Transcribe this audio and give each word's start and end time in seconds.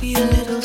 be 0.00 0.14
a 0.14 0.18
little 0.18 0.59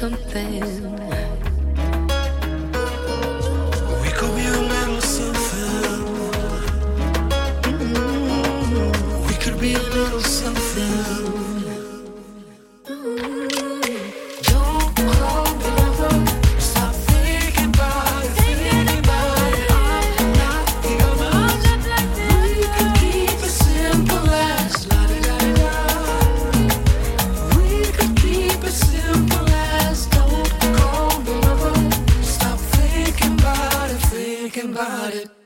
something 0.00 1.39
about 34.80 35.14
it. 35.14 35.39